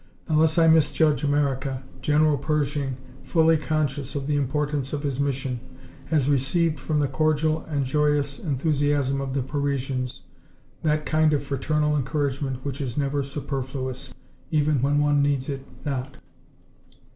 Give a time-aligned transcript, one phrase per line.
[0.27, 5.59] Unless I misjudge America, General Pershing, fully conscious of the importance of his mission,
[6.05, 10.23] has received from the cordial and joyous enthusiasm of the Parisians
[10.81, 14.11] that kind of fraternal encouragement which is never superfluous,
[14.49, 16.17] even when one needs it not.